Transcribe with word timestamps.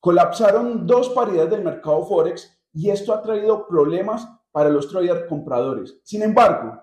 Colapsaron 0.00 0.86
dos 0.86 1.10
paridades 1.10 1.50
del 1.50 1.62
mercado 1.62 2.06
Forex 2.06 2.58
y 2.72 2.88
esto 2.88 3.12
ha 3.12 3.20
traído 3.20 3.66
problemas 3.66 4.26
para 4.50 4.70
los 4.70 4.88
trader 4.88 5.26
compradores. 5.26 6.00
Sin 6.04 6.22
embargo, 6.22 6.80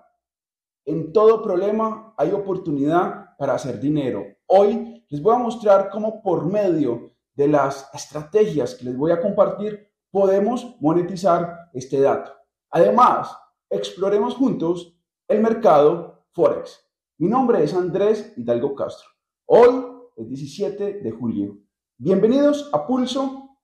en 0.84 1.12
todo 1.12 1.42
problema 1.42 2.14
hay 2.16 2.30
oportunidad 2.30 3.36
para 3.36 3.54
hacer 3.54 3.80
dinero. 3.80 4.24
Hoy 4.46 5.04
les 5.08 5.20
voy 5.20 5.34
a 5.34 5.38
mostrar 5.38 5.90
cómo 5.90 6.22
por 6.22 6.46
medio 6.46 7.12
de 7.34 7.48
las 7.48 7.90
estrategias 7.92 8.76
que 8.76 8.84
les 8.84 8.96
voy 8.96 9.10
a 9.10 9.20
compartir 9.20 9.90
podemos 10.10 10.76
monetizar 10.80 11.70
este 11.72 12.00
dato. 12.00 12.32
Además, 12.70 13.36
exploremos 13.68 14.34
juntos 14.34 14.96
el 15.26 15.40
mercado 15.40 16.24
Forex. 16.32 16.84
Mi 17.18 17.28
nombre 17.28 17.64
es 17.64 17.74
Andrés 17.74 18.32
Hidalgo 18.36 18.74
Castro. 18.74 19.08
Hoy 19.46 19.84
es 20.16 20.28
17 20.28 21.00
de 21.00 21.10
julio. 21.10 21.58
Bienvenidos 22.00 22.70
a 22.72 22.86
Pulso 22.86 23.58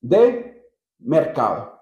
de 0.00 0.64
Mercado. 1.00 1.76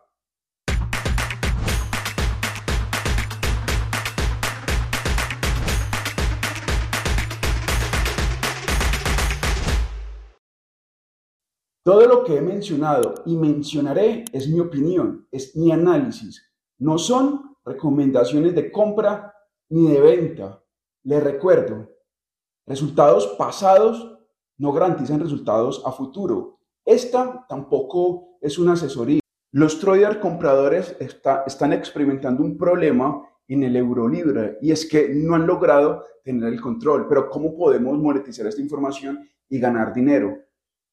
Todo 11.85 12.07
lo 12.07 12.25
que 12.25 12.39
he 12.39 12.41
mencionado 12.41 13.17
y 13.27 13.37
mencionaré 13.37 14.25
es 14.33 14.49
mi 14.49 14.61
opinión, 14.61 15.29
es 15.31 15.55
mi 15.57 15.73
análisis. 15.73 16.43
No 16.79 16.97
son 16.97 17.55
recomendaciones 17.67 18.55
de 18.55 18.73
compra 18.73 19.35
ni 19.69 19.93
de 19.93 20.01
venta. 20.01 20.65
Les 21.03 21.23
recuerdo, 21.23 21.91
resultados 22.67 23.27
pasados 23.37 24.16
no 24.59 24.73
garantizan 24.73 25.21
resultados 25.21 25.83
a 25.85 25.93
futuro. 25.93 26.59
Esta 26.85 27.45
tampoco 27.49 28.39
es 28.41 28.59
una 28.59 28.73
asesoría. 28.73 29.21
Los 29.53 29.79
traders 29.81 30.19
compradores 30.19 30.97
están 31.01 31.73
experimentando 31.73 32.43
un 32.43 32.57
problema 32.57 33.23
en 33.49 33.63
el 33.63 33.77
euro 33.77 34.09
libre 34.09 34.59
y 34.61 34.73
es 34.73 34.87
que 34.87 35.09
no 35.09 35.35
han 35.35 35.47
logrado 35.47 36.05
tener 36.23 36.53
el 36.53 36.61
control. 36.61 37.07
Pero 37.09 37.31
¿cómo 37.31 37.57
podemos 37.57 37.99
monetizar 37.99 38.47
esta 38.47 38.61
información 38.61 39.29
y 39.49 39.59
ganar 39.59 39.93
dinero? 39.93 40.37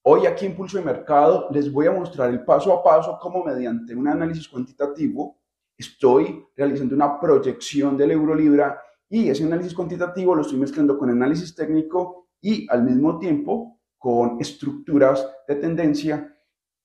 Hoy 0.03 0.25
aquí 0.25 0.45
en 0.45 0.55
Pulso 0.55 0.77
de 0.77 0.83
Mercado 0.83 1.47
les 1.51 1.71
voy 1.71 1.87
a 1.87 1.91
mostrar 1.91 2.29
el 2.29 2.43
paso 2.43 2.73
a 2.73 2.83
paso 2.83 3.17
cómo 3.21 3.43
mediante 3.43 3.95
un 3.95 4.07
análisis 4.07 4.47
cuantitativo 4.47 5.39
estoy 5.77 6.45
realizando 6.55 6.95
una 6.95 7.19
proyección 7.19 7.97
del 7.97 8.11
euro 8.11 8.35
libra 8.35 8.79
y 9.09 9.29
ese 9.29 9.45
análisis 9.45 9.73
cuantitativo 9.73 10.35
lo 10.35 10.41
estoy 10.41 10.57
mezclando 10.57 10.97
con 10.97 11.09
análisis 11.09 11.55
técnico 11.55 12.22
y 12.43 12.67
al 12.69 12.83
mismo 12.83 13.17
tiempo 13.17 13.79
con 13.97 14.37
estructuras 14.39 15.25
de 15.47 15.55
tendencia. 15.55 16.37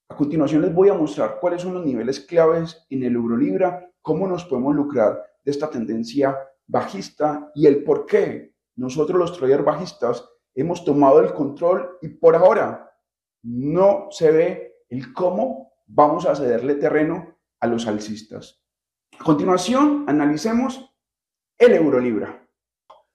A 0.09 0.17
continuación 0.17 0.63
les 0.63 0.73
voy 0.73 0.89
a 0.89 0.95
mostrar 0.95 1.39
cuáles 1.41 1.63
son 1.63 1.75
los 1.75 1.85
niveles 1.85 2.21
claves 2.21 2.87
en 2.89 3.03
el 3.03 3.17
euro 3.17 3.37
libra, 3.37 3.91
cómo 4.01 4.27
nos 4.27 4.45
podemos 4.45 4.75
lucrar 4.75 5.21
de 5.45 5.51
esta 5.51 5.69
tendencia 5.69 6.39
bajista 6.67 7.51
y 7.55 7.67
el 7.67 7.83
por 7.83 8.07
qué 8.07 8.55
nosotros 8.77 9.19
los 9.19 9.37
traders 9.37 9.65
bajistas 9.65 10.27
hemos 10.55 10.85
tomado 10.85 11.21
el 11.21 11.35
control 11.35 11.99
y 12.01 12.09
por 12.09 12.37
ahora 12.37 12.91
no 13.43 14.07
se 14.11 14.31
ve 14.31 14.85
el 14.89 15.13
cómo 15.13 15.73
vamos 15.87 16.25
a 16.25 16.37
cederle 16.37 16.77
terreno 16.77 17.37
a 17.61 17.67
los 17.67 17.87
alcistas. 17.89 18.63
A 19.19 19.25
continuación, 19.25 20.05
analicemos 20.07 20.95
el 21.59 21.73
euro 21.75 21.99
libra. 21.99 22.49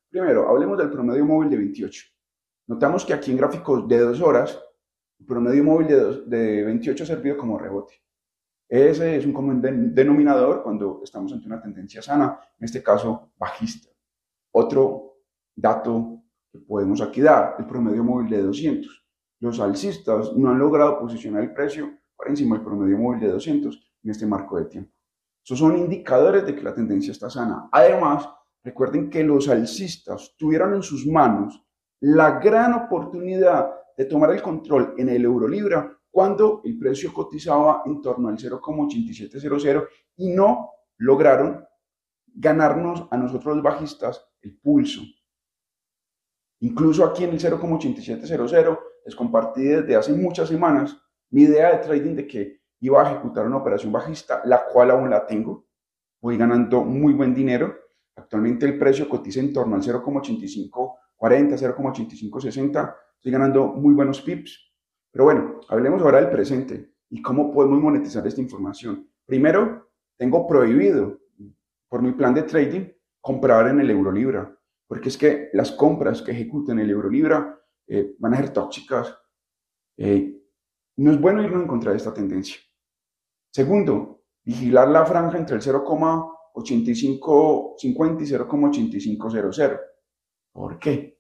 Primero, 0.09 0.49
hablemos 0.49 0.77
del 0.77 0.91
promedio 0.91 1.25
móvil 1.25 1.49
de 1.49 1.57
28. 1.57 2.12
Notamos 2.67 3.05
que 3.05 3.13
aquí 3.13 3.31
en 3.31 3.37
gráficos 3.37 3.87
de 3.87 3.99
dos 3.99 4.21
horas, 4.21 4.59
el 5.19 5.25
promedio 5.25 5.63
móvil 5.63 5.87
de, 5.87 6.21
de 6.25 6.63
28 6.63 7.03
ha 7.03 7.07
servido 7.07 7.37
como 7.37 7.57
rebote. 7.57 8.03
Ese 8.69 9.17
es 9.17 9.25
un 9.25 9.33
común 9.33 9.61
denominador 9.93 10.63
cuando 10.63 11.01
estamos 11.03 11.31
ante 11.33 11.47
una 11.47 11.61
tendencia 11.61 12.01
sana, 12.01 12.39
en 12.57 12.65
este 12.65 12.81
caso 12.81 13.31
bajista. 13.37 13.89
Otro 14.51 15.19
dato 15.55 16.23
que 16.51 16.59
podemos 16.59 17.01
aquí 17.01 17.21
dar, 17.21 17.55
el 17.59 17.65
promedio 17.65 18.03
móvil 18.03 18.29
de 18.29 18.41
200. 18.41 19.05
Los 19.41 19.59
alcistas 19.59 20.33
no 20.33 20.49
han 20.49 20.59
logrado 20.59 20.99
posicionar 20.99 21.43
el 21.43 21.53
precio 21.53 21.91
por 22.15 22.29
encima 22.29 22.55
del 22.55 22.63
promedio 22.63 22.97
móvil 22.97 23.19
de 23.19 23.31
200 23.31 23.93
en 24.03 24.11
este 24.11 24.25
marco 24.25 24.57
de 24.57 24.65
tiempo. 24.65 24.91
Esos 25.43 25.59
son 25.59 25.77
indicadores 25.77 26.45
de 26.45 26.55
que 26.55 26.63
la 26.63 26.73
tendencia 26.73 27.11
está 27.11 27.29
sana. 27.29 27.67
Además, 27.71 28.29
recuerden 28.63 29.09
que 29.09 29.23
los 29.23 29.49
alcistas 29.49 30.33
tuvieron 30.37 30.73
en 30.73 30.81
sus 30.81 31.05
manos 31.05 31.61
la 32.03 32.37
gran 32.39 32.73
oportunidad 32.73 33.75
de 33.95 34.03
tomar 34.03 34.31
el 34.31 34.41
control 34.41 34.93
en 34.97 35.07
el 35.07 35.23
euro 35.23 35.47
libra 35.47 35.97
cuando 36.11 36.61
el 36.65 36.77
precio 36.77 37.13
cotizaba 37.13 37.81
en 37.85 38.01
torno 38.01 38.27
al 38.27 38.37
0,8700 38.37 39.87
y 40.17 40.29
no 40.31 40.71
lograron 40.97 41.65
ganarnos 42.27 43.07
a 43.09 43.15
nosotros 43.15 43.61
bajistas 43.61 44.21
el 44.41 44.59
pulso. 44.59 45.01
Incluso 46.59 47.05
aquí 47.05 47.23
en 47.23 47.29
el 47.29 47.39
0,8700 47.39 48.79
les 49.05 49.15
compartí 49.15 49.63
desde 49.63 49.95
hace 49.95 50.11
muchas 50.11 50.49
semanas 50.49 50.97
mi 51.29 51.43
idea 51.43 51.71
de 51.71 51.77
trading 51.77 52.15
de 52.15 52.27
que 52.27 52.61
iba 52.81 53.01
a 53.01 53.09
ejecutar 53.09 53.45
una 53.45 53.57
operación 53.57 53.93
bajista, 53.93 54.41
la 54.43 54.65
cual 54.65 54.91
aún 54.91 55.09
la 55.09 55.25
tengo. 55.25 55.67
Voy 56.21 56.37
ganando 56.37 56.83
muy 56.83 57.13
buen 57.13 57.33
dinero. 57.33 57.73
Actualmente 58.17 58.65
el 58.65 58.77
precio 58.77 59.07
cotiza 59.07 59.39
en 59.39 59.53
torno 59.53 59.77
al 59.77 59.81
0,85 59.81 60.97
40, 61.23 61.55
0,85, 61.55 62.41
60, 62.41 62.97
estoy 63.15 63.31
ganando 63.31 63.67
muy 63.67 63.93
buenos 63.93 64.21
pips. 64.21 64.59
Pero 65.09 65.23
bueno, 65.23 65.61
hablemos 65.69 66.01
ahora 66.01 66.19
del 66.19 66.29
presente 66.29 66.95
y 67.09 67.21
cómo 67.21 67.49
podemos 67.49 67.79
monetizar 67.79 68.27
esta 68.27 68.41
información. 68.41 69.09
Primero, 69.25 69.93
tengo 70.17 70.45
prohibido 70.45 71.21
por 71.87 72.01
mi 72.01 72.11
plan 72.11 72.33
de 72.33 72.43
trading 72.43 72.89
comprar 73.21 73.69
en 73.69 73.79
el 73.79 73.89
euro 73.89 74.11
libra, 74.11 74.53
porque 74.85 75.07
es 75.07 75.17
que 75.17 75.49
las 75.53 75.71
compras 75.71 76.21
que 76.21 76.33
ejecuten 76.33 76.79
en 76.79 76.83
el 76.83 76.91
euro 76.91 77.09
libra 77.09 77.57
eh, 77.87 78.17
van 78.19 78.33
a 78.33 78.37
ser 78.39 78.49
tóxicas. 78.49 79.17
Eh, 79.95 80.43
no 80.97 81.11
es 81.11 81.21
bueno 81.21 81.41
irnos 81.41 81.61
en 81.61 81.69
contra 81.69 81.91
de 81.91 81.97
esta 81.99 82.13
tendencia. 82.13 82.57
Segundo, 83.49 84.25
vigilar 84.43 84.89
la 84.89 85.05
franja 85.05 85.37
entre 85.37 85.55
el 85.55 85.61
0,8550 85.61 88.21
y 88.21 88.25
0,8500. 88.25 89.92
¿Por 90.53 90.79
qué? 90.79 91.19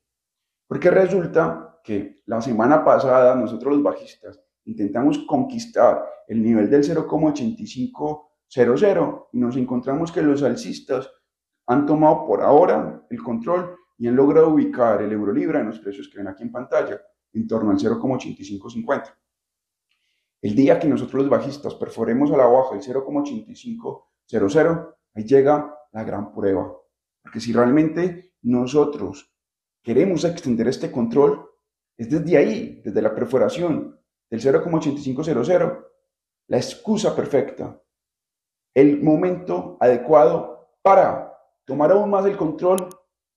Porque 0.67 0.89
resulta 0.89 1.81
que 1.83 2.21
la 2.27 2.41
semana 2.41 2.85
pasada 2.85 3.35
nosotros 3.35 3.73
los 3.73 3.83
bajistas 3.83 4.39
intentamos 4.65 5.19
conquistar 5.27 6.05
el 6.27 6.41
nivel 6.41 6.69
del 6.69 6.83
0,8500 6.83 9.27
y 9.33 9.39
nos 9.39 9.57
encontramos 9.57 10.09
que 10.11 10.21
los 10.21 10.43
alcistas 10.43 11.09
han 11.67 11.85
tomado 11.85 12.25
por 12.25 12.41
ahora 12.41 13.05
el 13.09 13.21
control 13.21 13.75
y 13.97 14.07
han 14.07 14.15
logrado 14.15 14.47
ubicar 14.49 15.01
el 15.01 15.11
euro 15.11 15.33
libra 15.33 15.59
en 15.59 15.67
los 15.67 15.79
precios 15.79 16.07
que 16.09 16.19
ven 16.19 16.27
aquí 16.27 16.43
en 16.43 16.51
pantalla 16.51 17.01
en 17.33 17.47
torno 17.47 17.71
al 17.71 17.77
0,8550. 17.77 19.15
El 20.41 20.55
día 20.55 20.79
que 20.79 20.87
nosotros 20.87 21.23
los 21.23 21.29
bajistas 21.29 21.75
perforemos 21.75 22.31
a 22.31 22.37
la 22.37 22.45
baja 22.45 22.75
el 22.75 22.81
0,8500, 22.81 24.95
ahí 25.15 25.23
llega 25.23 25.73
la 25.91 26.03
gran 26.03 26.33
prueba. 26.33 26.73
Porque 27.21 27.39
si 27.39 27.53
realmente 27.53 28.32
nosotros 28.43 29.33
queremos 29.81 30.23
extender 30.23 30.67
este 30.67 30.91
control, 30.91 31.49
es 31.97 32.09
desde 32.09 32.37
ahí, 32.37 32.81
desde 32.83 33.01
la 33.01 33.13
perforación 33.13 33.99
del 34.29 34.41
0,8500, 34.41 35.85
la 36.47 36.57
excusa 36.57 37.15
perfecta, 37.15 37.81
el 38.73 39.01
momento 39.01 39.77
adecuado 39.79 40.73
para 40.81 41.37
tomar 41.65 41.91
aún 41.91 42.09
más 42.09 42.25
el 42.25 42.35
control 42.35 42.89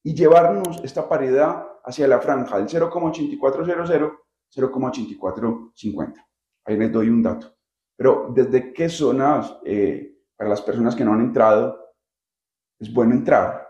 y 0.03 0.15
llevarnos 0.15 0.83
esta 0.83 1.09
paridad 1.09 1.67
hacia 1.85 2.09
la 2.09 2.21
franja 2.21 2.59
del 2.59 2.69
0,8400, 2.69 4.19
0,8450. 4.55 6.27
Ahí 6.65 6.77
les 6.77 6.93
doy 6.93 7.09
un 7.09 7.23
dato. 7.23 7.55
Pero 7.97 8.33
desde 8.35 8.73
qué 8.73 8.89
zonas, 8.89 9.59
eh, 9.65 10.19
para 10.37 10.51
las 10.51 10.63
personas 10.63 10.95
que 10.95 11.05
no 11.05 11.13
han 11.15 11.21
entrado, 11.21 11.95
es 12.79 12.93
bueno 12.93 13.15
entrar? 13.15 13.66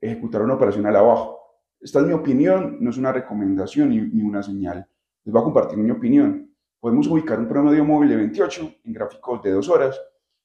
Ejecutar 0.00 0.42
una 0.42 0.54
operación 0.54 0.86
al 0.86 0.96
abajo. 0.96 1.40
Esta 1.80 2.00
es 2.00 2.06
mi 2.06 2.12
opinión, 2.12 2.78
no 2.80 2.90
es 2.90 2.96
una 2.96 3.12
recomendación 3.12 3.90
ni, 3.90 4.22
una 4.22 4.42
señal. 4.42 4.88
Les 5.24 5.32
voy 5.32 5.40
a 5.40 5.44
compartir 5.44 5.78
mi 5.78 5.90
opinión. 5.90 6.54
Podemos 6.80 7.06
ubicar 7.08 7.38
un 7.38 7.48
promedio 7.48 7.84
móvil 7.84 8.08
de 8.10 8.16
28 8.16 8.74
en 8.84 8.92
gráficos 8.92 9.42
de 9.42 9.50
dos 9.52 9.68
horas 9.68 10.00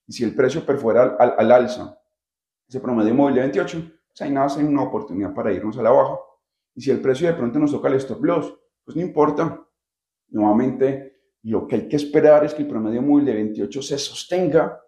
y 0.08 0.14
si 0.14 0.24
el 0.24 0.36
precio 0.36 0.66
perfuera 0.66 1.16
al, 1.20 1.52
alza 1.52 1.98
ese 2.68 2.80
promedio 2.80 3.14
móvil 3.14 3.36
de 3.36 3.42
28, 3.42 3.92
pues 4.08 4.22
ahí 4.22 4.32
nace 4.32 4.64
una 4.64 4.84
oportunidad 4.84 5.34
para 5.34 5.52
irnos 5.52 5.78
a 5.78 5.84
la 5.84 5.92
baja. 5.92 6.18
Y 6.74 6.82
si 6.82 6.90
el 6.90 7.02
precio 7.02 7.28
de 7.28 7.34
pronto 7.34 7.60
nos 7.60 7.72
toca 7.72 7.90
el 7.90 7.96
stop 7.96 8.24
loss, 8.24 8.58
pues 8.86 8.96
no 8.96 9.02
importa. 9.02 9.68
Nuevamente, 10.30 11.20
lo 11.44 11.68
que 11.68 11.76
hay 11.76 11.88
que 11.90 11.98
esperar 11.98 12.46
es 12.46 12.54
que 12.54 12.62
el 12.62 12.70
promedio 12.70 13.02
móvil 13.02 13.26
de 13.26 13.34
28 13.34 13.82
se 13.82 13.98
sostenga 13.98 14.82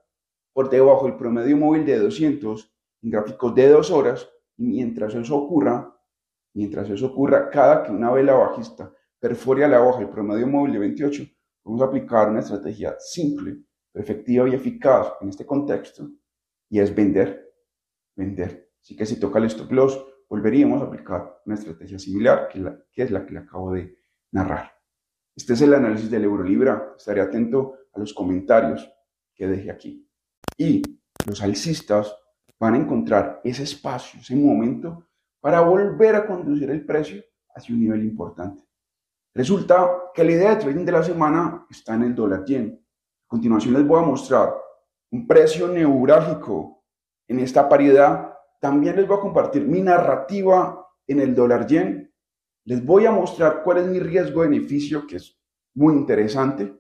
por 0.54 0.70
debajo 0.70 1.08
del 1.08 1.18
promedio 1.18 1.58
móvil 1.58 1.86
de 1.86 2.00
200 2.00 2.74
en 3.02 3.10
gráficos 3.10 3.54
de 3.54 3.68
dos 3.68 3.92
horas 3.92 4.30
y 4.58 4.66
mientras 4.66 5.16
eso 5.16 5.36
ocurra, 5.36 5.96
mientras 6.54 6.90
eso 6.90 7.08
ocurra, 7.08 7.50
cada 7.50 7.84
que 7.84 7.92
una 7.92 8.12
vela 8.12 8.34
bajista 8.34 8.92
perfore 9.20 9.66
a 9.66 9.68
la 9.68 9.84
hoja 9.84 10.02
el 10.02 10.10
promedio 10.10 10.48
móvil 10.48 10.74
de 10.74 10.80
28, 10.80 11.24
Vamos 11.66 11.82
a 11.82 11.86
aplicar 11.86 12.30
una 12.30 12.42
estrategia 12.42 12.96
simple, 13.00 13.58
efectiva 13.94 14.50
y 14.50 14.54
eficaz 14.54 15.14
en 15.22 15.30
este 15.30 15.46
contexto 15.46 16.10
y 16.70 16.80
es 16.80 16.94
vender, 16.94 17.54
vender. 18.16 18.72
Así 18.82 18.96
que 18.98 19.06
si 19.06 19.18
toca 19.18 19.40
el 19.40 19.46
stop 19.46 19.72
loss, 19.72 20.06
volveríamos 20.28 20.82
a 20.82 20.86
aplicar 20.86 21.42
una 21.46 21.56
estrategia 21.56 21.98
similar, 21.98 22.50
que, 22.50 22.62
que 22.92 23.04
es 23.04 23.12
la 23.12 23.26
que 23.26 23.34
le 23.34 23.40
acabo 23.40 23.72
de 23.72 23.98
narrar. 24.32 24.74
Este 25.36 25.54
es 25.54 25.62
el 25.62 25.74
análisis 25.74 26.12
del 26.12 26.26
euro 26.26 26.44
libra. 26.44 26.96
Estaré 26.98 27.22
atento 27.22 27.76
a 27.94 28.00
los 28.00 28.14
comentarios 28.14 28.90
que 29.34 29.48
deje 29.48 29.72
aquí. 29.72 30.10
Y 30.58 30.82
los 31.26 31.42
alcistas 31.42 32.14
van 32.64 32.76
a 32.76 32.78
encontrar 32.78 33.42
ese 33.44 33.64
espacio, 33.64 34.22
ese 34.22 34.38
momento 34.38 35.06
para 35.42 35.60
volver 35.60 36.16
a 36.16 36.26
conducir 36.26 36.70
el 36.70 36.86
precio 36.86 37.22
hacia 37.54 37.76
un 37.76 37.82
nivel 37.82 38.04
importante. 38.04 38.64
Resulta 39.36 39.92
que 40.14 40.24
la 40.24 40.32
idea 40.32 40.56
de 40.56 40.62
trading 40.62 40.86
de 40.86 40.92
la 40.94 41.04
semana 41.04 41.66
está 41.70 41.96
en 41.96 42.04
el 42.04 42.16
dólar 42.16 42.46
yen. 42.46 42.82
A 43.26 43.28
continuación 43.28 43.74
les 43.74 43.86
voy 43.86 44.02
a 44.02 44.06
mostrar 44.06 44.54
un 45.12 45.28
precio 45.28 45.68
neurálgico 45.68 46.86
en 47.28 47.40
esta 47.40 47.68
paridad. 47.68 48.34
También 48.62 48.96
les 48.96 49.08
voy 49.08 49.18
a 49.18 49.22
compartir 49.22 49.68
mi 49.68 49.82
narrativa 49.82 50.88
en 51.06 51.20
el 51.20 51.36
dólar 51.36 51.68
yen. 51.68 52.14
Les 52.64 52.86
voy 52.86 53.06
a 53.06 53.12
mostrar 53.12 53.62
cuál 53.62 53.80
es 53.80 53.88
mi 53.88 54.00
riesgo-beneficio, 54.00 55.06
que 55.06 55.18
es 55.18 55.38
muy 55.76 55.96
interesante, 55.96 56.80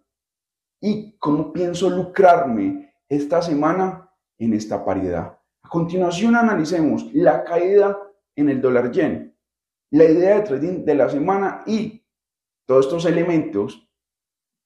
y 0.79 1.17
cómo 1.17 1.51
pienso 1.51 1.89
lucrarme 1.89 2.95
esta 3.09 3.41
semana 3.41 4.09
en 4.37 4.53
esta 4.53 4.85
paridad. 4.85 5.42
Continuación 5.73 6.35
analicemos 6.35 7.11
la 7.15 7.43
caída 7.43 7.97
en 8.35 8.47
el 8.47 8.61
dólar 8.61 8.91
yen, 8.91 9.35
la 9.89 10.03
idea 10.03 10.35
de 10.35 10.41
trading 10.41 10.85
de 10.85 10.93
la 10.93 11.09
semana 11.09 11.63
y 11.65 12.05
todos 12.63 12.85
estos 12.85 13.05
elementos 13.05 13.89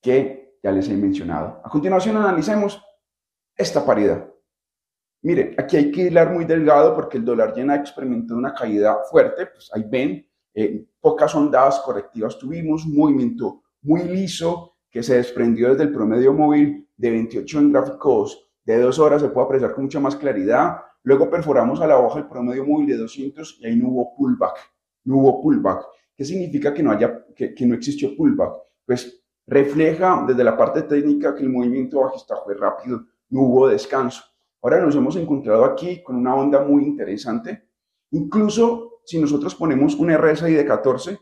que 0.02 0.60
ya 0.62 0.70
les 0.70 0.90
he 0.90 0.98
mencionado. 0.98 1.62
A 1.64 1.70
continuación 1.70 2.18
analicemos 2.18 2.84
esta 3.56 3.86
paridad. 3.86 4.28
Mire, 5.22 5.56
aquí 5.58 5.78
hay 5.78 5.92
que 5.94 6.08
hilar 6.08 6.34
muy 6.34 6.44
delgado 6.44 6.94
porque 6.94 7.20
el 7.20 7.24
dólar 7.24 7.56
yen 7.56 7.70
ha 7.70 7.76
experimentado 7.76 8.38
una 8.38 8.54
caída 8.54 8.98
fuerte, 9.10 9.46
pues 9.46 9.72
ahí 9.74 9.86
ven, 9.90 10.30
eh, 10.54 10.88
pocas 11.00 11.34
ondas 11.34 11.80
correctivas 11.86 12.38
tuvimos, 12.38 12.86
movimiento 12.86 13.64
muy 13.84 14.04
liso 14.04 14.76
que 14.90 15.02
se 15.02 15.16
desprendió 15.16 15.70
desde 15.70 15.84
el 15.84 15.94
promedio 15.94 16.34
móvil 16.34 16.86
de 16.98 17.12
28 17.12 17.60
en 17.60 17.72
gráficos 17.72 18.52
de 18.66 18.78
dos 18.82 19.00
horas, 19.00 19.22
se 19.22 19.30
puede 19.30 19.46
apreciar 19.46 19.74
con 19.74 19.86
mucha 19.86 20.02
más 20.02 20.18
claridad. 20.18 20.82
Luego 21.08 21.30
perforamos 21.30 21.80
a 21.80 21.88
la 21.88 21.98
hoja 21.98 22.20
el 22.20 22.28
promedio 22.28 22.66
móvil 22.66 22.88
de 22.88 22.98
200 22.98 23.60
y 23.62 23.66
ahí 23.66 23.78
no 23.78 23.88
hubo 23.88 24.14
pullback, 24.14 24.58
no 25.06 25.20
hubo 25.20 25.42
pullback. 25.42 25.86
¿Qué 26.14 26.26
significa 26.26 26.74
que 26.74 26.84
no, 26.84 26.92
haya, 26.92 27.26
que, 27.34 27.56
no 27.66 27.76
existió 27.76 28.14
pullback? 28.14 28.52
Pues 28.86 29.24
refleja 29.46 30.26
desde 30.28 30.44
la 30.44 30.58
parte 30.58 30.82
técnica 30.82 31.34
que 31.34 31.44
el 31.44 31.50
movimiento 31.50 32.02
bajista 32.02 32.36
fue 32.44 32.56
rápido, 32.56 33.06
no 33.30 33.44
hubo 33.44 33.70
descanso. 33.70 34.22
Ahora 34.62 34.82
nos 34.82 34.98
hemos 34.98 35.16
encontrado 35.16 35.64
aquí 35.64 36.04
con 36.04 36.18
una 36.18 36.36
onda 36.36 36.62
muy 36.66 36.84
interesante. 36.84 37.70
Incluso 38.12 39.00
si 39.06 39.18
nosotros 39.18 39.56
ponemos 39.56 39.96
un 39.96 40.12
RSI 40.14 40.56
de 40.56 40.66
14, 40.66 41.18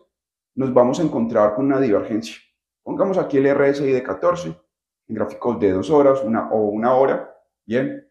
nos 0.55 0.73
vamos 0.73 0.99
a 0.99 1.03
encontrar 1.03 1.53
con 1.53 1.65
una 1.65 1.79
divergencia. 1.79 2.37
Pongamos 2.81 3.19
aquí 3.19 3.37
el 3.37 3.53
RSI 3.55 3.91
de 3.91 4.01
14 4.01 4.47
en 4.49 5.15
gráficos 5.15 5.59
de 5.59 5.73
dos 5.73 5.91
horas 5.91 6.23
una, 6.23 6.49
o 6.49 6.69
una 6.69 6.95
hora. 6.95 7.35
Bien. 7.67 8.03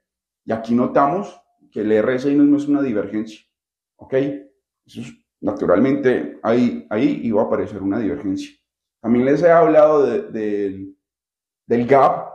Y 0.44 0.52
aquí 0.52 0.72
notamos 0.72 1.40
que 1.74 1.80
el 1.80 1.90
RSI 2.02 2.36
no 2.36 2.56
es 2.56 2.68
una 2.68 2.80
divergencia. 2.80 3.40
¿Ok? 3.96 4.14
Eso 4.86 5.02
naturalmente 5.40 6.38
ahí, 6.42 6.86
ahí 6.88 7.20
iba 7.24 7.42
a 7.42 7.46
aparecer 7.46 7.82
una 7.82 7.98
divergencia. 7.98 8.56
También 9.00 9.24
les 9.24 9.42
he 9.42 9.50
hablado 9.50 10.06
del 10.06 10.96
gap 11.66 12.28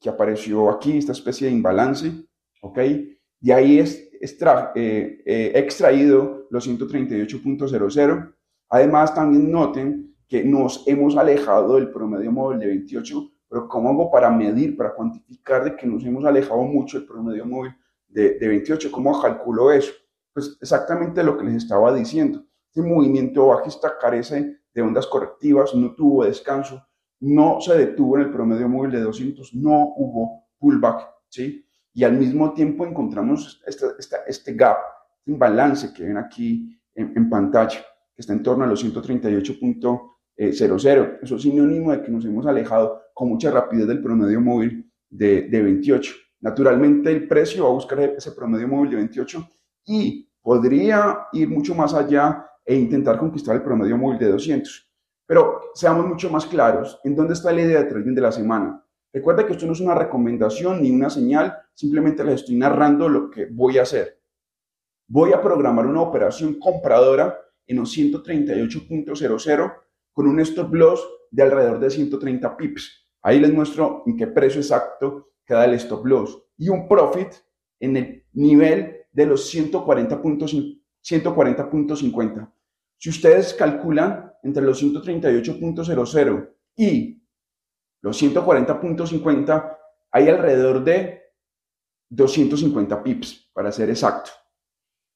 que 0.00 0.08
apareció 0.08 0.70
aquí, 0.70 0.96
esta 0.96 1.12
especie 1.12 1.46
de 1.46 1.52
imbalance. 1.52 2.10
¿Ok? 2.62 2.78
Y 3.42 3.50
ahí 3.50 3.78
es 3.78 4.08
extra, 4.18 4.72
eh, 4.74 5.22
eh, 5.26 5.52
extraído 5.54 6.46
los 6.50 6.66
138.00. 6.66 8.34
Además, 8.70 9.14
también 9.14 9.52
noten 9.52 10.16
que 10.26 10.42
nos 10.42 10.88
hemos 10.88 11.18
alejado 11.18 11.74
del 11.74 11.90
promedio 11.90 12.32
móvil 12.32 12.60
de 12.60 12.68
28, 12.68 13.30
pero 13.46 13.68
¿cómo 13.68 13.90
hago 13.90 14.10
para 14.10 14.30
medir, 14.30 14.74
para 14.74 14.94
cuantificar 14.94 15.64
de 15.64 15.76
que 15.76 15.86
nos 15.86 16.02
hemos 16.02 16.24
alejado 16.24 16.62
mucho 16.62 16.98
del 16.98 17.06
promedio 17.06 17.44
móvil 17.44 17.74
de, 18.08 18.38
de 18.38 18.48
28? 18.48 18.90
¿Cómo 18.90 19.20
calculo 19.20 19.72
eso? 19.72 19.92
Pues 20.32 20.56
exactamente 20.60 21.22
lo 21.22 21.36
que 21.36 21.44
les 21.44 21.54
estaba 21.54 21.94
diciendo. 21.94 22.44
Este 22.68 22.82
movimiento 22.82 23.46
bajista 23.46 23.96
carece 23.98 24.60
de 24.74 24.82
ondas 24.82 25.06
correctivas, 25.06 25.74
no 25.74 25.94
tuvo 25.94 26.24
descanso, 26.24 26.86
no 27.20 27.60
se 27.60 27.76
detuvo 27.76 28.16
en 28.16 28.24
el 28.24 28.30
promedio 28.30 28.68
móvil 28.68 28.90
de 28.92 29.00
200, 29.00 29.54
no 29.54 29.94
hubo 29.96 30.48
pullback, 30.58 31.08
¿sí? 31.28 31.66
Y 31.94 32.04
al 32.04 32.12
mismo 32.12 32.52
tiempo 32.52 32.84
encontramos 32.84 33.62
este, 33.66 33.86
este, 34.26 34.52
gap, 34.52 34.76
este 34.76 35.30
imbalance 35.30 35.94
que 35.94 36.04
ven 36.04 36.18
aquí 36.18 36.78
en, 36.94 37.14
en 37.16 37.30
pantalla, 37.30 37.80
que 38.14 38.20
está 38.20 38.34
en 38.34 38.42
torno 38.42 38.64
a 38.64 38.66
los 38.66 38.84
138.00 38.84 40.16
eh, 40.36 40.50
0,0. 40.50 41.18
Eso 41.22 41.36
es 41.36 41.42
sinónimo 41.42 41.92
de 41.92 42.02
que 42.02 42.10
nos 42.10 42.24
hemos 42.24 42.46
alejado 42.46 43.02
con 43.14 43.30
mucha 43.30 43.50
rapidez 43.50 43.86
del 43.86 44.02
promedio 44.02 44.40
móvil 44.40 44.92
de, 45.08 45.48
de 45.48 45.62
28. 45.62 46.12
Naturalmente 46.46 47.10
el 47.10 47.26
precio 47.26 47.64
va 47.64 47.70
a 47.70 47.72
buscar 47.72 47.98
ese 47.98 48.30
promedio 48.30 48.68
móvil 48.68 48.90
de 48.90 48.96
28 48.98 49.48
y 49.84 50.30
podría 50.40 51.26
ir 51.32 51.48
mucho 51.48 51.74
más 51.74 51.92
allá 51.92 52.46
e 52.64 52.76
intentar 52.76 53.18
conquistar 53.18 53.56
el 53.56 53.62
promedio 53.62 53.98
móvil 53.98 54.20
de 54.20 54.30
200. 54.30 54.88
Pero 55.26 55.62
seamos 55.74 56.06
mucho 56.06 56.30
más 56.30 56.46
claros, 56.46 57.00
¿en 57.02 57.16
dónde 57.16 57.34
está 57.34 57.50
la 57.50 57.62
idea 57.62 57.82
de 57.82 57.88
trading 57.90 58.14
de 58.14 58.20
la 58.20 58.30
semana? 58.30 58.80
Recuerda 59.12 59.44
que 59.44 59.54
esto 59.54 59.66
no 59.66 59.72
es 59.72 59.80
una 59.80 59.96
recomendación 59.96 60.80
ni 60.80 60.92
una 60.92 61.10
señal, 61.10 61.52
simplemente 61.74 62.22
les 62.22 62.36
estoy 62.36 62.54
narrando 62.54 63.08
lo 63.08 63.28
que 63.28 63.46
voy 63.46 63.78
a 63.78 63.82
hacer. 63.82 64.22
Voy 65.08 65.32
a 65.32 65.42
programar 65.42 65.84
una 65.84 66.02
operación 66.02 66.60
compradora 66.60 67.40
en 67.66 67.78
los 67.78 67.92
138.00 67.98 69.74
con 70.12 70.28
un 70.28 70.38
stop 70.38 70.72
loss 70.72 71.08
de 71.28 71.42
alrededor 71.42 71.80
de 71.80 71.90
130 71.90 72.56
pips. 72.56 73.04
Ahí 73.22 73.40
les 73.40 73.52
muestro 73.52 74.04
en 74.06 74.16
qué 74.16 74.28
precio 74.28 74.60
exacto 74.60 75.32
queda 75.46 75.64
el 75.64 75.74
stop 75.74 76.04
loss. 76.06 76.42
Y 76.58 76.68
un 76.68 76.88
profit 76.88 77.28
en 77.80 77.96
el 77.96 78.24
nivel 78.32 79.04
de 79.12 79.26
los 79.26 79.54
140.50. 79.54 82.52
si 82.98 83.10
ustedes 83.10 83.54
calculan 83.54 84.32
entre 84.42 84.62
los 84.62 84.82
138.00 84.82 86.50
y 86.76 87.22
los 88.02 88.22
140.50, 88.22 89.78
hay 90.12 90.28
alrededor 90.28 90.84
de 90.84 91.22
250 92.08 93.02
pips, 93.02 93.50
para 93.52 93.72
ser 93.72 93.90
exacto. 93.90 94.30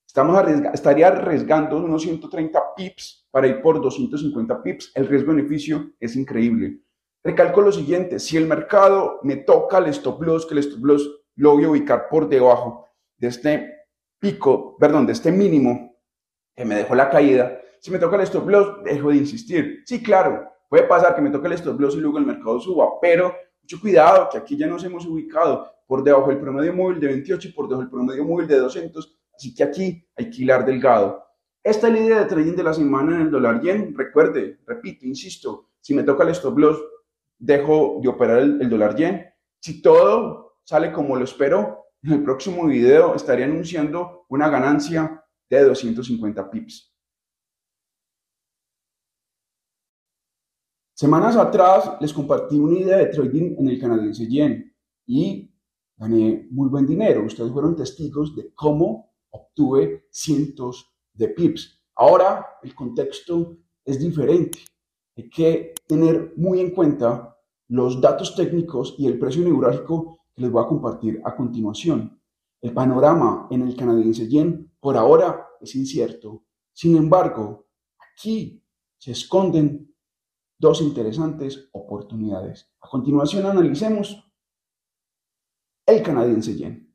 Estamos 0.07 0.45
estaría 0.75 1.07
arriesgando 1.07 1.77
unos 1.77 2.03
130 2.03 2.75
pips 2.75 3.29
para 3.31 3.47
ir 3.47 3.63
por 3.63 3.81
250 3.81 4.61
pips. 4.61 4.91
El 4.97 5.07
riesgo-beneficio 5.07 5.93
es 6.01 6.17
increíble. 6.17 6.81
Recalco 7.23 7.61
lo 7.61 7.71
siguiente, 7.71 8.19
si 8.19 8.37
el 8.37 8.47
mercado 8.47 9.21
me 9.23 9.37
toca 9.37 9.79
el 9.79 9.87
stop 9.87 10.23
loss, 10.23 10.47
que 10.47 10.55
el 10.55 10.61
stop 10.61 10.85
loss 10.85 11.23
lo 11.37 11.53
voy 11.53 11.65
a 11.65 11.71
ubicar 11.71 12.09
por 12.09 12.29
debajo 12.29 12.87
de 13.17 13.29
este 13.29 13.75
pico, 14.19 14.77
perdón, 14.79 15.07
de 15.07 15.13
este 15.13 15.31
mínimo 15.31 15.97
que 16.57 16.65
me 16.65 16.77
dejó 16.77 16.95
la 16.95 17.11
caída, 17.11 17.61
si 17.81 17.91
me 17.91 17.99
toca 17.99 18.17
el 18.17 18.23
stop 18.23 18.49
loss, 18.49 18.85
dejo 18.85 19.11
de 19.11 19.17
insistir. 19.17 19.83
Sí, 19.87 20.03
claro, 20.03 20.51
puede 20.69 20.85
pasar 20.85 21.15
que 21.15 21.23
me 21.23 21.31
toque 21.31 21.49
el 21.49 21.55
stop 21.55 21.79
loss 21.79 21.95
y 21.95 22.01
luego 22.01 22.19
el 22.19 22.27
mercado 22.27 22.59
suba, 22.61 22.89
pero 23.01 23.35
mucho 23.63 23.81
cuidado, 23.81 24.29
que 24.31 24.39
aquí 24.39 24.57
ya 24.57 24.67
nos 24.67 24.85
hemos 24.85 25.07
ubicado 25.07 25.71
por 25.87 26.03
debajo 26.03 26.29
del 26.29 26.41
promedio 26.41 26.73
móvil 26.73 27.01
de 27.01 27.09
28 27.09 27.49
y 27.49 27.53
por 27.53 27.67
debajo 27.67 27.83
del 27.83 27.91
promedio 27.91 28.25
móvil 28.25 28.47
de 28.47 28.59
200 28.59 29.21
Así 29.41 29.55
que 29.55 29.63
aquí 29.63 30.07
hay 30.17 30.31
que 30.31 30.43
hilar 30.43 30.67
delgado. 30.67 31.25
Esta 31.65 31.87
es 31.89 31.95
la 31.95 32.01
idea 32.01 32.19
de 32.19 32.27
trading 32.27 32.57
de 32.57 32.63
la 32.63 32.75
semana 32.75 33.17
en 33.17 33.23
el 33.23 33.31
dólar 33.31 33.63
yen. 33.63 33.97
Recuerde, 33.97 34.59
repito, 34.67 35.07
insisto, 35.07 35.71
si 35.81 35.95
me 35.95 36.03
toca 36.03 36.25
el 36.25 36.29
stop 36.31 36.59
loss, 36.59 36.79
dejo 37.41 37.99
de 38.01 38.09
operar 38.09 38.39
el, 38.39 38.63
el 38.63 38.71
dólar 38.71 38.95
yen. 38.95 39.27
Si 39.61 39.83
todo 39.83 40.61
sale 40.63 40.93
como 40.93 41.17
lo 41.17 41.25
espero, 41.25 41.87
en 42.03 42.13
el 42.13 42.23
próximo 42.23 42.67
video 42.67 43.15
estaré 43.15 43.45
anunciando 43.45 44.27
una 44.29 44.49
ganancia 44.49 45.25
de 45.49 45.65
250 45.65 46.51
pips. 46.51 46.95
Semanas 50.95 51.37
atrás 51.37 51.93
les 52.01 52.13
compartí 52.13 52.59
una 52.59 52.79
idea 52.79 52.99
de 52.99 53.07
trading 53.07 53.57
en 53.59 53.69
el 53.69 53.81
canadiense 53.81 54.27
yen 54.29 54.77
y 55.07 55.51
gané 55.97 56.47
muy 56.51 56.69
buen 56.69 56.87
dinero. 56.87 57.25
Ustedes 57.25 57.51
fueron 57.51 57.75
testigos 57.75 58.37
de 58.37 58.53
cómo 58.55 59.15
obtuve 59.31 60.07
cientos 60.11 60.95
de 61.15 61.29
pips. 61.29 61.83
Ahora 61.95 62.47
el 62.63 62.75
contexto 62.75 63.57
es 63.85 63.99
diferente. 63.99 64.59
Hay 65.17 65.29
que 65.29 65.75
tener 65.87 66.35
muy 66.37 66.61
en 66.61 66.71
cuenta 66.71 67.37
los 67.69 68.01
datos 68.01 68.35
técnicos 68.35 68.95
y 68.99 69.07
el 69.07 69.19
precio 69.19 69.43
neurálgico 69.43 70.21
que 70.35 70.43
les 70.43 70.51
voy 70.51 70.65
a 70.65 70.69
compartir 70.69 71.21
a 71.25 71.35
continuación. 71.35 72.21
El 72.61 72.73
panorama 72.73 73.47
en 73.51 73.63
el 73.63 73.77
canadiense 73.77 74.29
yen 74.29 74.73
por 74.81 74.97
ahora 74.97 75.47
es 75.61 75.75
incierto. 75.75 76.45
Sin 76.73 76.97
embargo, 76.97 77.67
aquí 77.99 78.63
se 78.99 79.13
esconden 79.13 79.95
dos 80.59 80.83
interesantes 80.83 81.69
oportunidades. 81.73 82.71
A 82.81 82.89
continuación 82.89 83.47
analicemos 83.47 84.31
el 85.87 86.03
canadiense 86.03 86.57
yen. 86.57 86.95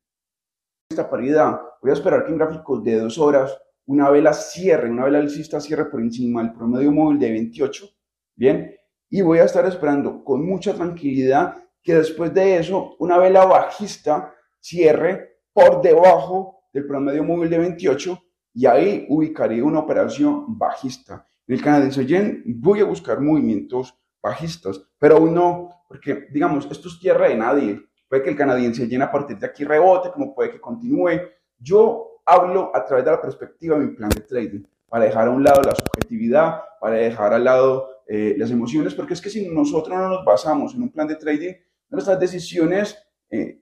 Esta 0.90 1.10
paridad, 1.10 1.60
voy 1.82 1.92
a 1.92 1.96
esperar 1.96 2.26
que 2.26 2.32
en 2.32 2.38
gráficos 2.38 2.84
de 2.84 3.00
dos 3.00 3.18
horas 3.18 3.58
una 3.88 4.10
vela 4.10 4.34
cierre, 4.34 4.90
una 4.90 5.06
vela 5.06 5.20
alcista 5.20 5.60
cierre 5.60 5.86
por 5.86 6.02
encima 6.02 6.42
del 6.42 6.54
promedio 6.54 6.92
móvil 6.92 7.20
de 7.20 7.32
28, 7.32 7.88
¿bien? 8.36 8.76
Y 9.10 9.22
voy 9.22 9.40
a 9.40 9.46
estar 9.46 9.66
esperando 9.66 10.24
con 10.24 10.46
mucha 10.46 10.74
tranquilidad 10.74 11.56
que 11.82 11.96
después 11.96 12.34
de 12.34 12.58
eso 12.58 12.96
una 13.00 13.18
vela 13.18 13.46
bajista 13.46 14.34
cierre 14.60 15.40
por 15.54 15.82
debajo 15.82 16.64
del 16.74 16.88
promedio 16.88 17.24
móvil 17.24 17.50
de 17.50 17.60
28 17.60 18.22
y 18.54 18.66
ahí 18.66 19.06
ubicaré 19.10 19.62
una 19.62 19.80
operación 19.80 20.58
bajista. 20.58 21.26
En 21.48 21.56
el 21.56 21.62
canadiense 21.62 22.06
yen 22.06 22.44
voy 22.46 22.80
a 22.80 22.86
buscar 22.86 23.22
movimientos 23.22 23.96
bajistas, 24.22 24.82
pero 24.98 25.18
aún 25.18 25.36
no, 25.36 25.70
porque 25.88 26.28
digamos, 26.32 26.68
esto 26.70 26.88
es 26.88 27.00
tierra 27.00 27.30
de 27.30 27.36
nadie. 27.36 27.82
Puede 28.10 28.24
que 28.24 28.30
el 28.32 28.36
canadiense 28.36 28.88
yen 28.88 29.04
a 29.04 29.12
partir 29.12 29.38
de 29.38 29.46
aquí 29.46 29.64
rebote, 29.64 30.12
como 30.12 30.34
puede 30.34 30.52
que 30.52 30.60
continúe. 30.60 31.22
Yo 31.60 32.22
hablo 32.26 32.72
a 32.74 32.84
través 32.84 33.06
de 33.06 33.12
la 33.12 33.22
perspectiva 33.22 33.78
de 33.78 33.86
mi 33.86 33.94
plan 33.94 34.10
de 34.10 34.22
trading, 34.22 34.64
para 34.90 35.06
dejar 35.06 35.28
a 35.28 35.32
un 35.32 35.44
lado 35.44 35.62
la 35.62 35.76
subjetividad, 35.76 36.62
para 36.82 36.96
dejar 36.96 37.34
al 37.34 37.44
lado 37.44 37.95
eh, 38.08 38.36
las 38.38 38.52
emociones, 38.52 38.94
porque 38.94 39.14
es 39.14 39.22
que 39.22 39.30
si 39.30 39.48
nosotros 39.50 39.98
no 39.98 40.10
nos 40.10 40.26
basamos 40.26 40.76
en 40.76 40.84
un 40.84 40.92
plan 40.92 41.08
de 41.08 41.16
trading, 41.16 41.54
nuestras 41.90 42.20
decisiones, 42.20 42.98
eh, 43.30 43.62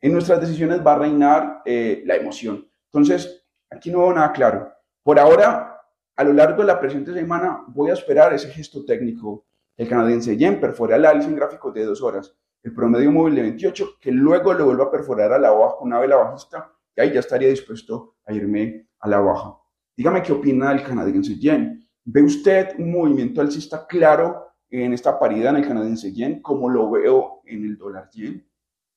en 0.00 0.12
nuestras 0.12 0.40
decisiones 0.40 0.84
va 0.84 0.94
a 0.94 0.98
reinar 0.98 1.62
eh, 1.64 2.02
la 2.04 2.16
emoción. 2.16 2.68
Entonces, 2.92 3.44
aquí 3.70 3.90
no 3.90 4.00
veo 4.00 4.14
nada 4.14 4.32
claro. 4.32 4.72
Por 5.02 5.18
ahora, 5.18 5.80
a 6.14 6.24
lo 6.24 6.32
largo 6.32 6.62
de 6.62 6.68
la 6.68 6.78
presente 6.78 7.12
semana, 7.12 7.64
voy 7.68 7.90
a 7.90 7.94
esperar 7.94 8.32
ese 8.34 8.48
gesto 8.50 8.84
técnico. 8.84 9.46
El 9.76 9.88
canadiense 9.88 10.36
yen 10.36 10.60
perfora 10.60 10.96
el 10.96 11.06
alza 11.06 11.28
en 11.28 11.36
gráficos 11.36 11.72
de 11.74 11.84
dos 11.84 12.02
horas, 12.02 12.36
el 12.62 12.74
promedio 12.74 13.10
móvil 13.10 13.34
de 13.34 13.42
28, 13.42 13.98
que 14.00 14.12
luego 14.12 14.54
le 14.54 14.62
vuelva 14.62 14.84
a 14.84 14.90
perforar 14.90 15.32
a 15.32 15.38
la 15.38 15.50
baja 15.50 15.76
una 15.80 15.98
vela 15.98 16.16
bajista, 16.16 16.70
y 16.94 17.00
ahí 17.00 17.12
ya 17.12 17.20
estaría 17.20 17.48
dispuesto 17.48 18.16
a 18.26 18.32
irme 18.32 18.88
a 19.00 19.08
la 19.08 19.18
baja. 19.18 19.56
Dígame 19.96 20.22
qué 20.22 20.32
opina 20.32 20.70
del 20.70 20.82
canadiense 20.82 21.36
yen. 21.38 21.81
¿Ve 22.04 22.22
usted 22.22 22.74
un 22.78 22.92
movimiento 22.92 23.40
alcista 23.40 23.86
claro 23.86 24.54
en 24.68 24.92
esta 24.92 25.18
paridad 25.18 25.50
en 25.50 25.62
el 25.62 25.68
canadiense 25.68 26.12
yen 26.12 26.42
como 26.42 26.68
lo 26.68 26.90
veo 26.90 27.42
en 27.44 27.64
el 27.64 27.76
dólar 27.76 28.10
yen? 28.10 28.44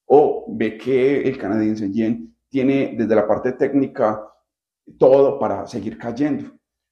¿O 0.07 0.45
ve 0.49 0.77
que 0.77 1.21
el 1.21 1.37
canadiense 1.37 1.91
yen 1.91 2.35
tiene 2.49 2.95
desde 2.97 3.15
la 3.15 3.27
parte 3.27 3.53
técnica 3.53 4.27
todo 4.97 5.37
para 5.37 5.67
seguir 5.67 5.97
cayendo? 5.97 6.51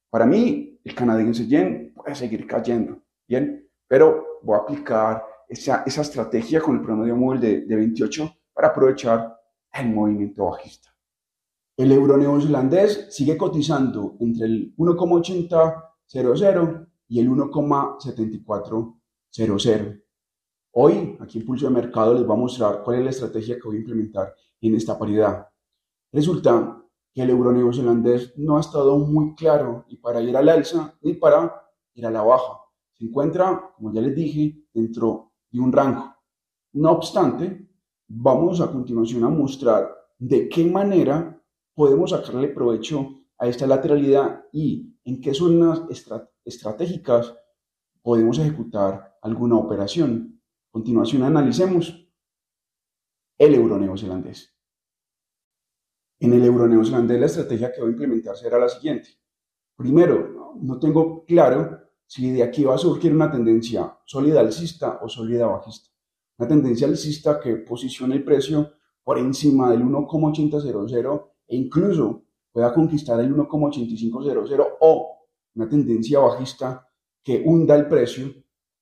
Para 0.10 0.25
mí, 0.27 0.79
el 0.84 0.93
canadiense 0.93 1.48
yen 1.48 1.93
puede 1.96 2.13
seguir 2.13 2.46
cayendo, 2.46 3.01
¿bien? 3.27 3.67
Pero 3.88 4.39
voy 4.43 4.55
a 4.55 4.62
aplicar 4.62 5.24
esa, 5.48 5.84
esa 5.86 6.01
estrategia 6.01 6.62
con 6.62 6.75
el 6.75 6.82
promedio 6.84 7.15
móvil 7.15 7.41
de, 7.41 7.62
de 7.62 7.75
28 7.75 8.38
para 8.53 8.67
aprovechar 8.67 9.36
el 9.74 9.89
movimiento 9.89 10.46
bajista. 10.46 10.89
El 11.75 11.91
euro 11.91 12.17
neozelandés 12.17 13.08
sigue 13.10 13.36
cotizando 13.36 14.15
entre 14.20 14.46
el 14.46 14.74
1,8000 16.13 16.88
y 17.08 17.20
el 17.20 17.29
1,7400. 17.29 20.03
Hoy, 20.75 21.17
aquí 21.20 21.39
en 21.39 21.46
Pulso 21.46 21.67
de 21.67 21.74
Mercado, 21.74 22.13
les 22.13 22.25
voy 22.25 22.36
a 22.36 22.39
mostrar 22.39 22.84
cuál 22.84 23.00
es 23.00 23.03
la 23.03 23.10
estrategia 23.12 23.55
que 23.55 23.67
voy 23.67 23.77
a 23.77 23.79
implementar 23.79 24.34
en 24.62 24.75
esta 24.75 24.98
paridad. 24.98 25.48
Resulta 26.12 26.84
que 27.13 27.22
el 27.22 27.29
euro 27.29 27.51
neozelandés 27.51 28.34
no 28.38 28.58
ha 28.58 28.62
estado 28.62 28.98
muy 28.98 29.36
claro 29.36 29.86
ni 29.89 29.98
para 29.98 30.22
ir 30.22 30.36
al 30.36 30.50
alza 30.50 30.98
ni 31.01 31.13
para 31.13 31.53
ir 31.93 32.05
a 32.05 32.12
la 32.12 32.24
baja. 32.24 32.60
Se 32.93 33.05
encuentra, 33.05 33.72
como 33.75 33.93
ya 33.93 34.01
les 34.01 34.15
dije, 34.15 34.65
dentro 34.74 35.34
de 35.51 35.60
un 35.60 35.72
rango. 35.72 36.15
No 36.74 36.91
obstante, 36.91 37.70
vamos 38.08 38.62
a 38.62 38.72
continuación 38.72 39.24
a 39.24 39.29
mostrar 39.29 39.96
de 40.17 40.50
qué 40.50 40.65
manera 40.65 41.39
podemos 41.75 42.12
sacarle 42.12 42.48
provecho 42.50 43.08
a 43.38 43.48
esta 43.48 43.67
lateralidad 43.67 44.46
y 44.51 44.93
en 45.06 45.22
qué 45.22 45.34
zonas 45.34 45.82
estratégicas 46.46 47.36
podemos 48.02 48.40
ejecutar 48.40 49.18
alguna 49.22 49.58
operación. 49.58 50.42
A 50.70 50.72
continuación 50.72 51.24
analicemos 51.24 52.08
el 53.38 53.56
euro 53.56 53.78
neozelandés. 53.78 54.54
En 56.20 56.34
el 56.34 56.44
euro 56.44 56.68
neozelandés 56.68 57.20
la 57.20 57.26
estrategia 57.26 57.72
que 57.72 57.82
voy 57.82 57.90
a 57.90 57.94
implementar 57.94 58.38
será 58.38 58.58
la 58.58 58.70
siguiente. 58.70 59.10
Primero, 59.76 60.54
no 60.62 60.80
tengo 60.80 61.26
claro 61.26 61.80
si 62.06 62.32
de 62.32 62.44
aquí 62.44 62.64
va 62.64 62.76
a 62.76 62.78
surgir 62.78 63.14
una 63.14 63.32
tendencia 63.32 63.98
sólida 64.06 64.40
alcista 64.40 65.00
o 65.02 65.10
sólida 65.10 65.48
bajista. 65.48 65.90
Una 66.38 66.48
tendencia 66.48 66.88
alcista 66.88 67.40
que 67.40 67.58
posicione 67.58 68.16
el 68.16 68.24
precio 68.24 68.74
por 69.04 69.18
encima 69.18 69.72
del 69.72 69.84
1,800 69.84 70.66
e 71.48 71.56
incluso 71.56 72.23
pueda 72.54 72.74
conquistar 72.74 73.20
el 73.20 73.36
1,8500 73.36 74.68
o 74.80 75.28
una 75.56 75.68
tendencia 75.68 76.20
bajista 76.20 76.88
que 77.22 77.44
hunda 77.46 77.76
el 77.76 77.88
precio 77.88 78.32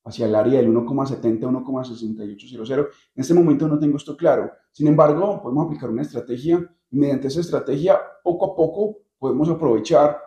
hacia 0.03 0.25
el 0.25 0.35
área 0.35 0.59
del 0.59 0.69
1,70, 0.69 1.39
1,6800. 1.39 2.87
En 3.15 3.21
este 3.21 3.33
momento 3.33 3.67
no 3.67 3.79
tengo 3.79 3.97
esto 3.97 4.17
claro. 4.17 4.51
Sin 4.71 4.87
embargo, 4.87 5.41
podemos 5.41 5.65
aplicar 5.65 5.89
una 5.89 6.01
estrategia 6.01 6.69
y 6.89 6.97
mediante 6.97 7.27
esa 7.27 7.39
estrategia, 7.39 7.99
poco 8.23 8.51
a 8.51 8.55
poco, 8.55 8.97
podemos 9.17 9.47
aprovechar, 9.49 10.17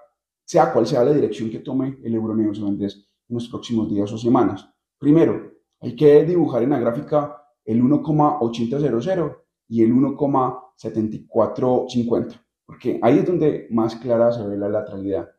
sea 0.44 0.72
cual 0.72 0.86
sea 0.86 1.04
la 1.04 1.12
dirección 1.12 1.50
que 1.50 1.58
tome 1.58 1.98
el 2.02 2.14
euro 2.14 2.34
neozelandés 2.34 3.06
en 3.28 3.34
los 3.34 3.48
próximos 3.48 3.90
días 3.90 4.10
o 4.12 4.18
semanas. 4.18 4.68
Primero, 4.98 5.52
hay 5.80 5.96
que 5.96 6.24
dibujar 6.24 6.62
en 6.62 6.70
la 6.70 6.78
gráfica 6.78 7.36
el 7.64 7.82
1,8000 7.82 9.36
y 9.68 9.82
el 9.82 9.92
1,7450, 9.92 12.43
porque 12.66 12.98
ahí 13.02 13.18
es 13.18 13.26
donde 13.26 13.66
más 13.70 13.96
clara 13.96 14.32
se 14.32 14.46
ve 14.46 14.56
la 14.56 14.68
lateralidad. 14.68 15.30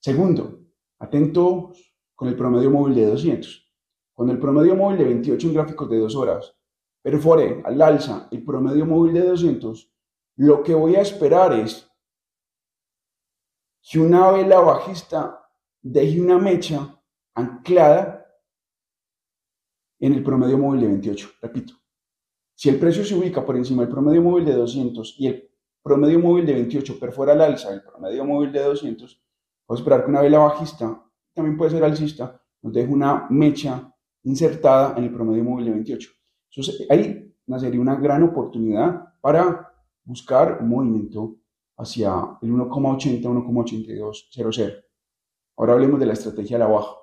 Segundo, 0.00 0.60
atentos 0.98 1.94
con 2.14 2.28
el 2.28 2.36
promedio 2.36 2.70
móvil 2.70 2.94
de 2.94 3.06
200. 3.06 3.66
Cuando 4.14 4.32
el 4.32 4.40
promedio 4.40 4.76
móvil 4.76 4.98
de 4.98 5.04
28 5.04 5.48
en 5.48 5.54
gráficos 5.54 5.90
de 5.90 5.98
2 5.98 6.16
horas 6.16 6.56
perfore 7.02 7.62
al 7.64 7.80
alza 7.80 8.28
el 8.30 8.44
promedio 8.44 8.86
móvil 8.86 9.14
de 9.14 9.28
200, 9.28 9.92
lo 10.36 10.62
que 10.62 10.74
voy 10.74 10.96
a 10.96 11.02
esperar 11.02 11.52
es 11.52 11.90
que 13.82 14.00
una 14.00 14.30
vela 14.32 14.60
bajista 14.60 15.48
deje 15.80 16.20
una 16.20 16.38
mecha 16.38 17.00
anclada 17.34 18.26
en 19.98 20.14
el 20.14 20.22
promedio 20.22 20.58
móvil 20.58 20.80
de 20.80 20.88
28. 20.88 21.30
Repito, 21.40 21.74
si 22.54 22.68
el 22.68 22.78
precio 22.78 23.04
se 23.04 23.14
ubica 23.14 23.44
por 23.44 23.56
encima 23.56 23.82
del 23.82 23.92
promedio 23.92 24.22
móvil 24.22 24.44
de 24.44 24.54
200 24.54 25.16
y 25.18 25.28
el 25.28 25.50
promedio 25.86 26.18
móvil 26.18 26.44
de 26.44 26.52
28 26.52 26.98
perfora 26.98 27.32
al 27.32 27.40
alza 27.42 27.72
el 27.72 27.80
promedio 27.80 28.24
móvil 28.24 28.50
de 28.50 28.60
200, 28.60 29.22
puedo 29.64 29.78
esperar 29.78 30.02
que 30.02 30.10
una 30.10 30.20
vela 30.20 30.40
bajista, 30.40 31.00
también 31.32 31.56
puede 31.56 31.70
ser 31.70 31.84
alcista, 31.84 32.42
nos 32.60 32.72
deje 32.72 32.92
una 32.92 33.28
mecha 33.30 33.94
insertada 34.24 34.98
en 34.98 35.04
el 35.04 35.12
promedio 35.14 35.44
móvil 35.44 35.66
de 35.66 35.70
28. 35.70 36.10
Entonces, 36.50 36.90
ahí 36.90 37.32
nacería 37.46 37.80
una 37.80 37.94
gran 37.94 38.24
oportunidad 38.24 39.14
para 39.20 39.72
buscar 40.02 40.58
un 40.60 40.70
movimiento 40.70 41.36
hacia 41.76 42.36
el 42.42 42.50
1,80, 42.50 43.22
1,8200. 43.22 44.84
Ahora 45.56 45.74
hablemos 45.74 46.00
de 46.00 46.06
la 46.06 46.14
estrategia 46.14 46.56
a 46.56 46.60
la 46.60 46.66
baja. 46.66 46.96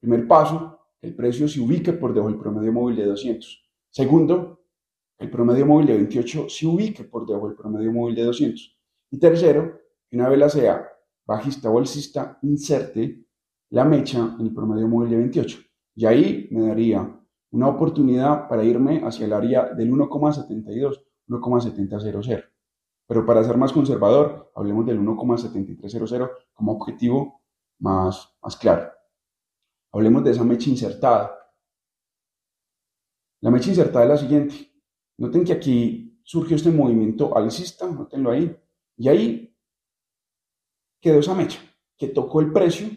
Primer 0.00 0.26
paso, 0.26 0.80
el 1.02 1.14
precio 1.14 1.46
se 1.46 1.60
ubique 1.60 1.92
por 1.92 2.12
debajo 2.12 2.32
del 2.32 2.40
promedio 2.40 2.72
móvil 2.72 2.96
de 2.96 3.06
200. 3.06 3.64
Segundo, 3.90 4.63
el 5.18 5.30
promedio 5.30 5.66
móvil 5.66 5.86
de 5.86 5.94
28 5.94 6.48
se 6.48 6.66
ubique 6.66 7.04
por 7.04 7.26
debajo 7.26 7.48
del 7.48 7.56
promedio 7.56 7.92
móvil 7.92 8.14
de 8.14 8.24
200. 8.24 8.78
Y 9.10 9.18
tercero, 9.18 9.80
que 10.08 10.16
una 10.16 10.28
vela 10.28 10.48
sea 10.48 10.88
bajista 11.24 11.70
o 11.70 11.78
alcista, 11.78 12.38
inserte 12.42 13.24
la 13.70 13.84
mecha 13.84 14.36
en 14.38 14.46
el 14.46 14.54
promedio 14.54 14.88
móvil 14.88 15.10
de 15.10 15.16
28. 15.16 15.58
Y 15.96 16.06
ahí 16.06 16.48
me 16.50 16.66
daría 16.66 17.20
una 17.50 17.68
oportunidad 17.68 18.48
para 18.48 18.64
irme 18.64 19.02
hacia 19.04 19.26
el 19.26 19.32
área 19.32 19.66
del 19.74 19.90
1,72, 19.92 21.04
1,7000. 21.28 22.44
Pero 23.06 23.26
para 23.26 23.44
ser 23.44 23.56
más 23.56 23.72
conservador, 23.72 24.50
hablemos 24.54 24.86
del 24.86 25.00
1,7300 25.00 26.30
como 26.52 26.72
objetivo 26.72 27.42
más, 27.78 28.34
más 28.42 28.56
claro. 28.56 28.90
Hablemos 29.92 30.24
de 30.24 30.30
esa 30.32 30.44
mecha 30.44 30.70
insertada. 30.70 31.32
La 33.40 33.50
mecha 33.50 33.68
insertada 33.68 34.04
es 34.04 34.10
la 34.10 34.16
siguiente. 34.16 34.73
Noten 35.18 35.44
que 35.44 35.52
aquí 35.52 36.20
surgió 36.24 36.56
este 36.56 36.70
movimiento 36.70 37.36
alcista, 37.36 37.86
notenlo 37.86 38.30
ahí, 38.30 38.56
y 38.96 39.08
ahí 39.08 39.56
quedó 41.00 41.20
esa 41.20 41.34
mecha, 41.34 41.60
que 41.96 42.08
tocó 42.08 42.40
el 42.40 42.52
precio, 42.52 42.88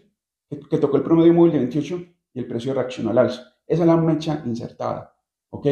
que, 0.50 0.78
tocó 0.78 0.98
el 0.98 1.04
promedio 1.04 1.34
móvil 1.34 1.52
de 1.54 1.60
28 1.60 1.96
y 2.34 2.40
el 2.40 2.48
precio 2.48 2.74
reaccionó 2.74 3.12
al 3.12 3.18
alza. 3.18 3.56
Esa 3.66 3.84
es 3.84 3.88
la 3.88 3.98
mecha 3.98 4.42
insertada, 4.46 5.16
¿ok? 5.50 5.68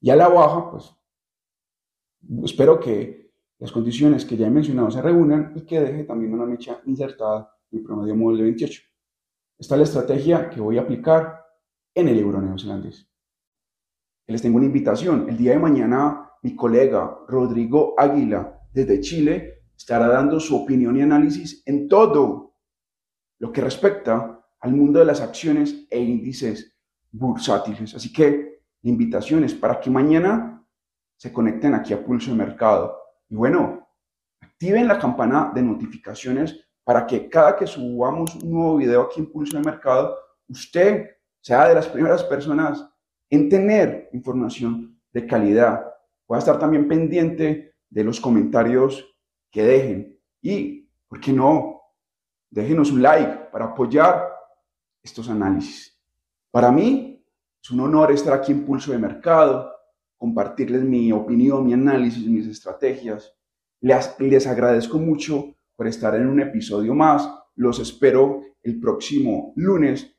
Y 0.00 0.10
a 0.10 0.16
la 0.16 0.28
baja, 0.28 0.70
pues, 0.70 0.92
espero 2.44 2.80
que 2.80 3.32
las 3.58 3.70
condiciones 3.70 4.24
que 4.24 4.36
ya 4.36 4.48
he 4.48 4.50
mencionado 4.50 4.90
se 4.90 5.00
reúnan 5.00 5.52
y 5.54 5.60
que 5.62 5.80
deje 5.80 6.04
también 6.04 6.34
una 6.34 6.46
mecha 6.46 6.80
insertada 6.84 7.56
en 7.70 7.78
el 7.78 7.84
promedio 7.84 8.16
móvil 8.16 8.38
de 8.38 8.42
28. 8.44 8.82
Esta 9.58 9.74
es 9.76 9.78
la 9.78 9.84
estrategia 9.84 10.50
que 10.50 10.60
voy 10.60 10.78
a 10.78 10.80
aplicar 10.80 11.46
en 11.94 12.08
el 12.08 12.18
euro 12.18 12.40
neozelandés. 12.40 13.11
Les 14.26 14.40
tengo 14.40 14.56
una 14.56 14.66
invitación. 14.66 15.28
El 15.28 15.36
día 15.36 15.52
de 15.52 15.58
mañana 15.58 16.30
mi 16.42 16.56
colega 16.56 17.18
Rodrigo 17.28 17.94
Águila 17.96 18.60
desde 18.72 19.00
Chile 19.00 19.64
estará 19.76 20.08
dando 20.08 20.40
su 20.40 20.56
opinión 20.56 20.96
y 20.96 21.02
análisis 21.02 21.62
en 21.66 21.88
todo 21.88 22.54
lo 23.38 23.52
que 23.52 23.60
respecta 23.60 24.44
al 24.60 24.72
mundo 24.72 25.00
de 25.00 25.04
las 25.04 25.20
acciones 25.20 25.86
e 25.90 26.00
índices 26.00 26.76
bursátiles. 27.10 27.94
Así 27.94 28.12
que 28.12 28.62
la 28.82 28.90
invitación 28.90 29.44
es 29.44 29.54
para 29.54 29.80
que 29.80 29.90
mañana 29.90 30.64
se 31.16 31.32
conecten 31.32 31.74
aquí 31.74 31.92
a 31.92 32.04
Pulso 32.04 32.30
de 32.30 32.36
Mercado. 32.36 32.96
Y 33.28 33.36
bueno, 33.36 33.88
activen 34.40 34.88
la 34.88 34.98
campana 34.98 35.52
de 35.54 35.62
notificaciones 35.62 36.58
para 36.84 37.06
que 37.06 37.28
cada 37.28 37.56
que 37.56 37.66
subamos 37.66 38.34
un 38.36 38.50
nuevo 38.50 38.76
video 38.76 39.02
aquí 39.02 39.20
en 39.20 39.30
Pulso 39.30 39.56
de 39.56 39.64
Mercado, 39.64 40.16
usted 40.48 41.10
sea 41.40 41.68
de 41.68 41.74
las 41.74 41.88
primeras 41.88 42.24
personas 42.24 42.88
en 43.32 43.48
tener 43.48 44.10
información 44.12 45.00
de 45.10 45.26
calidad. 45.26 45.86
Voy 46.28 46.36
a 46.36 46.38
estar 46.38 46.58
también 46.58 46.86
pendiente 46.86 47.74
de 47.88 48.04
los 48.04 48.20
comentarios 48.20 49.16
que 49.50 49.62
dejen. 49.62 50.20
Y, 50.42 50.86
¿por 51.08 51.18
qué 51.18 51.32
no? 51.32 51.80
Déjenos 52.50 52.92
un 52.92 53.00
like 53.00 53.48
para 53.50 53.66
apoyar 53.66 54.28
estos 55.02 55.30
análisis. 55.30 55.98
Para 56.50 56.70
mí 56.70 57.24
es 57.62 57.70
un 57.70 57.80
honor 57.80 58.12
estar 58.12 58.34
aquí 58.34 58.52
en 58.52 58.66
Pulso 58.66 58.92
de 58.92 58.98
Mercado, 58.98 59.72
compartirles 60.18 60.82
mi 60.82 61.10
opinión, 61.10 61.64
mi 61.64 61.72
análisis, 61.72 62.26
mis 62.26 62.46
estrategias. 62.46 63.34
Les, 63.80 64.14
les 64.20 64.46
agradezco 64.46 64.98
mucho 64.98 65.56
por 65.74 65.86
estar 65.86 66.14
en 66.16 66.26
un 66.26 66.40
episodio 66.42 66.94
más. 66.94 67.26
Los 67.54 67.78
espero 67.78 68.42
el 68.62 68.78
próximo 68.78 69.54
lunes 69.56 70.14